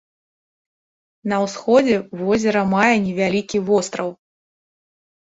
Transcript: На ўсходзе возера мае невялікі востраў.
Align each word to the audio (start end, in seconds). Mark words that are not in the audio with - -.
На 1.33 1.41
ўсходзе 1.43 1.97
возера 2.21 2.63
мае 2.71 2.87
невялікі 3.03 3.57
востраў. 3.67 4.09